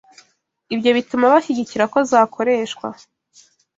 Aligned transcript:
Ibyo 0.73 0.89
bituma 0.97 1.25
bashyigikira 1.33 1.85
ko 1.93 1.97
zakoreshwa 2.09 2.87